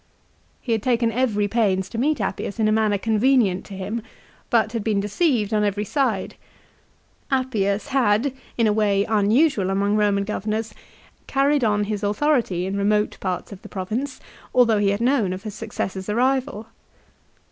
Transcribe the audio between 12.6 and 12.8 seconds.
in